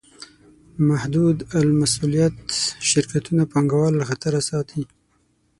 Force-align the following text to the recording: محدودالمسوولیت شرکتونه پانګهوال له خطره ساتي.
محدودالمسوولیت 0.87 2.39
شرکتونه 2.89 3.43
پانګهوال 3.51 3.93
له 3.97 4.05
خطره 4.09 4.39
ساتي. 4.49 4.81